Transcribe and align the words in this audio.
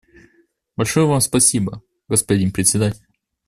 Большое 0.77 1.05
Вам 1.05 1.21
спасибо, 1.21 1.83
господин 2.07 2.51
Председатель. 2.51 3.05